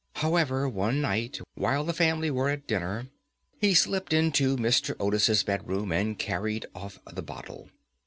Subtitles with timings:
[0.15, 3.09] However, one night, while the family were at dinner,
[3.59, 4.95] he slipped into Mr.
[4.99, 7.69] Otis's bedroom and carried off the bottle.